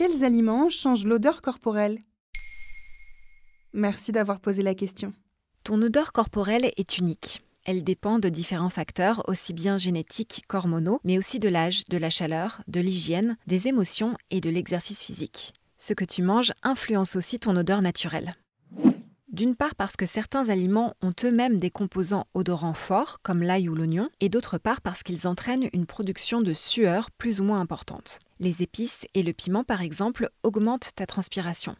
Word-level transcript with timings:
Quels 0.00 0.24
aliments 0.24 0.70
changent 0.70 1.04
l'odeur 1.04 1.42
corporelle? 1.42 1.98
Merci 3.74 4.12
d'avoir 4.12 4.40
posé 4.40 4.62
la 4.62 4.74
question. 4.74 5.12
Ton 5.62 5.82
odeur 5.82 6.12
corporelle 6.12 6.72
est 6.78 6.96
unique. 6.96 7.42
Elle 7.66 7.84
dépend 7.84 8.18
de 8.18 8.30
différents 8.30 8.70
facteurs, 8.70 9.22
aussi 9.28 9.52
bien 9.52 9.76
génétiques 9.76 10.44
qu'hormonaux, 10.48 11.00
mais 11.04 11.18
aussi 11.18 11.38
de 11.38 11.50
l'âge, 11.50 11.84
de 11.90 11.98
la 11.98 12.08
chaleur, 12.08 12.62
de 12.66 12.80
l'hygiène, 12.80 13.36
des 13.46 13.68
émotions 13.68 14.16
et 14.30 14.40
de 14.40 14.48
l'exercice 14.48 15.04
physique. 15.04 15.52
Ce 15.76 15.92
que 15.92 16.06
tu 16.06 16.22
manges 16.22 16.54
influence 16.62 17.14
aussi 17.14 17.38
ton 17.38 17.54
odeur 17.54 17.82
naturelle. 17.82 18.32
D'une 19.40 19.56
part 19.56 19.74
parce 19.74 19.96
que 19.96 20.04
certains 20.04 20.50
aliments 20.50 20.92
ont 21.00 21.14
eux-mêmes 21.24 21.56
des 21.56 21.70
composants 21.70 22.26
odorants 22.34 22.74
forts, 22.74 23.22
comme 23.22 23.42
l'ail 23.42 23.70
ou 23.70 23.74
l'oignon, 23.74 24.10
et 24.20 24.28
d'autre 24.28 24.58
part 24.58 24.82
parce 24.82 25.02
qu'ils 25.02 25.26
entraînent 25.26 25.70
une 25.72 25.86
production 25.86 26.42
de 26.42 26.52
sueur 26.52 27.10
plus 27.10 27.40
ou 27.40 27.44
moins 27.44 27.58
importante. 27.58 28.18
Les 28.38 28.62
épices 28.62 29.06
et 29.14 29.22
le 29.22 29.32
piment, 29.32 29.64
par 29.64 29.80
exemple, 29.80 30.28
augmentent 30.42 30.90
ta 30.94 31.06
transpiration. 31.06 31.74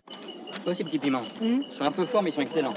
Toi 0.62 0.72
aussi, 0.72 0.84
petit 0.84 0.98
piment. 0.98 1.20
Ils 1.42 1.62
sont 1.70 1.84
un 1.84 1.92
peu 1.92 2.06
forts, 2.06 2.22
mais 2.22 2.30
ils 2.30 2.32
sont 2.32 2.40
excellents. 2.40 2.72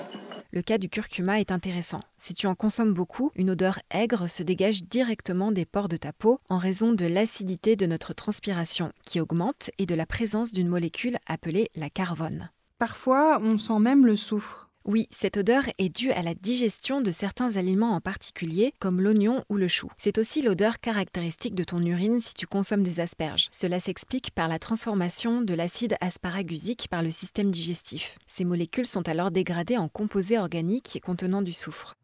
Le 0.52 0.62
cas 0.62 0.78
du 0.78 0.90
curcuma 0.90 1.40
est 1.40 1.54
intéressant. 1.54 2.02
Si 2.18 2.34
tu 2.34 2.48
en 2.48 2.56
consommes 2.56 2.94
beaucoup, 2.94 3.32
une 3.36 3.52
odeur 3.52 3.80
aigre 3.90 4.28
se 4.28 4.44
dégage 4.44 4.84
directement 4.84 5.54
des 5.54 5.64
pores 5.64 5.88
de 5.88 5.96
ta 5.96 6.12
peau 6.12 6.42
en 6.50 6.58
raison 6.58 6.92
de 6.92 7.06
l'acidité 7.06 7.78
de 7.78 7.86
notre 7.86 8.14
transpiration 8.14 8.92
qui 9.06 9.22
augmente 9.22 9.72
et 9.78 9.86
de 9.86 9.96
la 9.96 10.06
présence 10.06 10.52
d'une 10.52 10.68
molécule 10.68 11.20
appelée 11.26 11.70
la 11.74 11.90
carbone. 11.90 12.50
Parfois, 12.80 13.40
on 13.42 13.58
sent 13.58 13.80
même 13.80 14.06
le 14.06 14.18
soufre. 14.18 14.70
Oui, 14.86 15.08
cette 15.12 15.38
odeur 15.38 15.64
est 15.78 15.88
due 15.88 16.12
à 16.12 16.22
la 16.22 16.34
digestion 16.34 17.00
de 17.00 17.10
certains 17.10 17.56
aliments 17.56 17.96
en 17.96 18.02
particulier, 18.02 18.74
comme 18.80 19.00
l'oignon 19.00 19.46
ou 19.48 19.56
le 19.56 19.70
chou. 19.70 19.90
C'est 19.98 20.18
aussi 20.18 20.42
l'odeur 20.42 20.82
caractéristique 20.82 21.56
de 21.56 21.64
ton 21.64 21.80
urine 21.86 22.20
si 22.20 22.34
tu 22.34 22.48
consommes 22.48 22.84
des 22.84 23.00
asperges. 23.00 23.48
Cela 23.50 23.80
s'explique 23.80 24.32
par 24.32 24.50
la 24.50 24.60
transformation 24.60 25.42
de 25.42 25.54
l'acide 25.54 25.96
asparagusique 26.02 26.90
par 26.90 27.02
le 27.02 27.12
système 27.12 27.50
digestif. 27.50 28.18
Ces 28.28 28.44
molécules 28.44 28.86
sont 28.86 29.08
alors 29.08 29.32
dégradées 29.32 29.78
en 29.78 29.88
composés 29.88 30.38
organiques 30.38 31.00
contenant 31.06 31.42
du 31.42 31.54
soufre. 31.54 31.96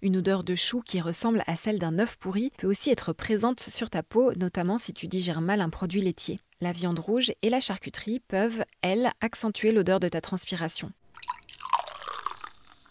Une 0.00 0.18
odeur 0.18 0.44
de 0.44 0.54
chou 0.54 0.82
qui 0.82 1.00
ressemble 1.00 1.42
à 1.48 1.56
celle 1.56 1.80
d'un 1.80 1.98
œuf 1.98 2.16
pourri 2.16 2.52
peut 2.58 2.68
aussi 2.68 2.90
être 2.90 3.12
présente 3.12 3.58
sur 3.58 3.90
ta 3.90 4.04
peau, 4.04 4.32
notamment 4.34 4.78
si 4.78 4.92
tu 4.92 5.08
digères 5.08 5.40
mal 5.40 5.60
un 5.60 5.70
produit 5.70 6.02
laitier. 6.02 6.38
La 6.60 6.70
viande 6.70 7.00
rouge 7.00 7.32
et 7.42 7.50
la 7.50 7.58
charcuterie 7.58 8.20
peuvent, 8.20 8.64
elles, 8.82 9.10
accentuer 9.20 9.72
l'odeur 9.72 9.98
de 9.98 10.08
ta 10.08 10.20
transpiration. 10.20 10.92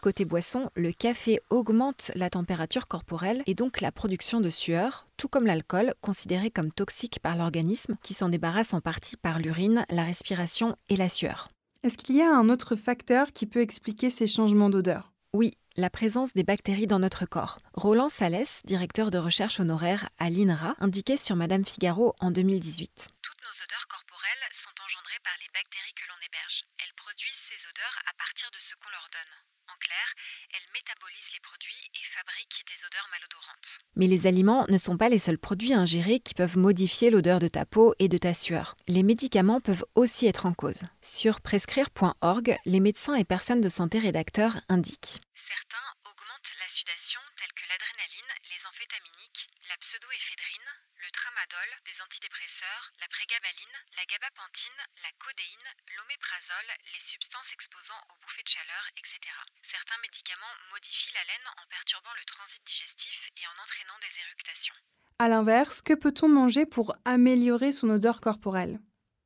Côté 0.03 0.25
boisson, 0.25 0.69
le 0.75 0.91
café 0.91 1.39
augmente 1.49 2.11
la 2.15 2.29
température 2.29 2.89
corporelle 2.89 3.41
et 3.45 3.55
donc 3.55 3.79
la 3.79 3.89
production 3.89 4.41
de 4.41 4.49
sueur, 4.49 5.07
tout 5.15 5.29
comme 5.29 5.45
l'alcool, 5.45 5.93
considéré 6.01 6.51
comme 6.51 6.73
toxique 6.73 7.19
par 7.21 7.37
l'organisme, 7.37 7.95
qui 8.03 8.13
s'en 8.13 8.27
débarrasse 8.27 8.73
en 8.73 8.81
partie 8.81 9.15
par 9.15 9.39
l'urine, 9.39 9.85
la 9.89 10.03
respiration 10.03 10.75
et 10.89 10.97
la 10.97 11.07
sueur. 11.07 11.47
Est-ce 11.83 11.97
qu'il 11.97 12.17
y 12.17 12.21
a 12.21 12.29
un 12.29 12.49
autre 12.49 12.75
facteur 12.75 13.31
qui 13.31 13.45
peut 13.45 13.61
expliquer 13.61 14.09
ces 14.09 14.27
changements 14.27 14.69
d'odeur? 14.69 15.13
Oui, 15.31 15.53
la 15.77 15.89
présence 15.89 16.33
des 16.33 16.43
bactéries 16.43 16.85
dans 16.85 16.99
notre 16.99 17.25
corps. 17.25 17.59
Roland 17.73 18.09
Salès, 18.09 18.59
directeur 18.65 19.09
de 19.09 19.17
recherche 19.17 19.61
honoraire 19.61 20.09
à 20.19 20.29
l'INRA, 20.29 20.75
indiquait 20.81 21.15
sur 21.15 21.37
Madame 21.37 21.63
Figaro 21.63 22.13
en 22.19 22.29
2018. 22.29 23.07
Toutes 23.21 23.41
nos 23.41 23.63
odeurs 23.63 23.87
corporelles 23.87 24.49
sont 24.51 24.75
engendrées 24.83 25.23
par 25.23 25.33
les 25.39 25.47
bactéries 25.53 25.95
que 25.95 26.03
l'on 26.09 26.19
héberge. 26.27 26.63
Elles 26.83 26.93
produisent 26.97 27.41
ces 27.47 27.69
odeurs 27.69 27.99
à 28.05 28.11
partir 28.43 28.51
de 28.51 28.61
ce 28.61 28.75
qu'on 28.75 28.91
leur 28.91 29.07
donne. 29.11 29.33
En 29.73 29.77
clair, 29.77 30.13
elles 30.53 30.71
métabolisent 30.73 31.31
les 31.33 31.39
produits 31.39 31.89
et 31.93 32.03
fabriquent 32.03 32.65
des 32.67 32.85
odeurs 32.85 33.07
malodorantes. 33.11 33.79
Mais 33.95 34.07
les 34.07 34.27
aliments 34.27 34.65
ne 34.69 34.77
sont 34.77 34.97
pas 34.97 35.09
les 35.09 35.19
seuls 35.19 35.37
produits 35.37 35.73
ingérés 35.73 36.19
qui 36.19 36.33
peuvent 36.33 36.57
modifier 36.57 37.09
l'odeur 37.09 37.39
de 37.39 37.47
ta 37.47 37.65
peau 37.65 37.95
et 37.99 38.09
de 38.09 38.17
ta 38.17 38.33
sueur. 38.33 38.75
Les 38.87 39.03
médicaments 39.03 39.61
peuvent 39.61 39.85
aussi 39.95 40.27
être 40.27 40.45
en 40.45 40.53
cause. 40.53 40.83
Sur 41.01 41.41
prescrire.org, 41.41 42.57
les 42.65 42.79
médecins 42.79 43.15
et 43.15 43.23
personnes 43.23 43.61
de 43.61 43.69
santé 43.69 43.99
rédacteurs 43.99 44.59
indiquent 44.67 45.21
Certains 45.33 45.87
augmentent 46.03 46.55
la 46.59 46.67
sudation 46.67 47.21
tels 47.37 47.53
que 47.53 47.67
l'adrénaline, 47.69 48.33
les 48.51 48.65
amphétaminiques, 48.67 49.47
la 49.69 49.77
pseudoéphédrine, 49.77 50.71
le 51.03 51.11
tramadol, 51.11 51.69
des 51.83 51.99
antidépresseurs, 51.99 52.95
la 53.03 53.07
prégabaline, 53.11 53.77
la 53.99 54.05
gabapentine, 54.07 54.81
la 55.03 55.11
codéine, 55.19 55.71
l'oméprazole, 55.99 56.71
les 56.95 57.03
substances 57.03 57.51
exposant 57.51 57.99
aux 58.07 58.17
bouffées 58.23 58.43
de 58.43 58.55
chaleur, 58.55 58.83
etc. 58.95 59.19
Certains 59.67 59.99
médicaments 59.99 60.55
modifient 60.71 61.13
la 61.13 61.27
laine 61.27 61.47
en 61.59 61.67
perturbant 61.67 62.15
le 62.15 62.23
transit 62.23 62.63
digestif 62.63 63.29
et 63.35 63.45
en 63.51 63.55
entraînant 63.59 63.99
des 63.99 64.15
éructations. 64.23 64.75
À 65.19 65.27
l'inverse, 65.27 65.81
que 65.81 65.93
peut-on 65.93 66.29
manger 66.29 66.65
pour 66.65 66.95
améliorer 67.03 67.71
son 67.71 67.89
odeur 67.89 68.21
corporelle? 68.21 68.79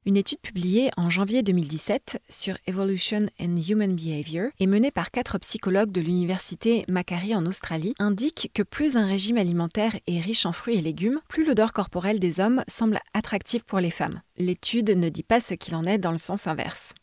Une 0.08 0.16
étude 0.16 0.40
publiée 0.40 0.90
en 0.96 1.10
janvier 1.10 1.44
2017 1.44 2.22
sur 2.30 2.58
Evolution 2.66 3.26
and 3.42 3.58
Human 3.58 3.94
Behavior 3.94 4.52
et 4.58 4.66
menée 4.66 4.90
par 4.90 5.12
quatre 5.12 5.38
psychologues 5.38 5.92
de 5.92 6.00
l'université 6.00 6.86
Macquarie 6.88 7.36
en 7.36 7.46
Australie 7.46 7.94
indique 8.00 8.50
que 8.54 8.64
plus 8.64 8.96
un 8.96 9.06
régime 9.06 9.36
alimentaire 9.36 9.98
est 10.08 10.22
riche 10.22 10.46
en 10.46 10.54
fruits 10.54 10.78
et 10.78 10.82
légumes, 10.82 11.20
plus 11.28 11.46
l'odeur 11.46 11.74
corporelle 11.74 12.22
des 12.22 12.40
hommes 12.40 12.64
semble 12.70 13.02
attractive 13.14 13.66
pour 13.66 13.82
les 13.82 13.92
femmes. 13.92 14.22
L'étude 14.38 14.92
ne 14.92 15.10
dit 15.10 15.24
pas 15.24 15.42
ce 15.42 15.56
qu'il 15.56 15.76
en 15.76 15.84
est 15.84 15.98
dans 15.98 16.12
le 16.12 16.18
sens 16.18 16.48
inverse. 16.48 16.94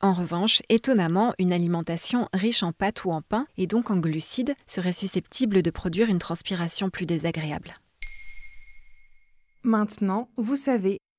En 0.00 0.12
revanche, 0.12 0.62
étonnamment, 0.68 1.34
une 1.38 1.52
alimentation 1.52 2.28
riche 2.32 2.64
en 2.64 2.72
pâtes 2.72 3.04
ou 3.04 3.12
en 3.12 3.22
pain, 3.22 3.46
et 3.56 3.68
donc 3.68 3.92
en 3.92 3.98
glucides, 3.98 4.56
serait 4.66 4.90
susceptible 4.90 5.62
de 5.62 5.70
produire 5.70 6.10
une 6.10 6.18
transpiration 6.18 6.90
plus 6.90 7.06
désagréable. 7.06 7.74
Maintenant, 9.62 10.28
vous 10.36 10.56
savez, 10.56 10.98